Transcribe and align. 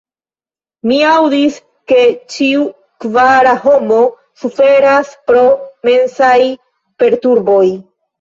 Mi 0.91 0.95
aŭdis, 1.07 1.57
ke 1.91 2.05
ĉiu 2.35 2.63
kvara 3.05 3.51
homo 3.65 3.99
suferas 4.45 5.11
pro 5.29 5.43
mensaj 5.91 6.39
perturboj. 7.05 7.61